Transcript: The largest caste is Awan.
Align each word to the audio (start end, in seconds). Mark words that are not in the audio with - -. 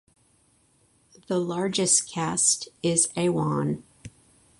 The 1.27 1.37
largest 1.39 2.09
caste 2.11 2.69
is 2.81 3.09
Awan. 3.15 3.83